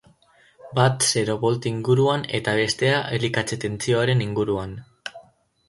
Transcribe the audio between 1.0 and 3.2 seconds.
zero volt inguruan eta bestea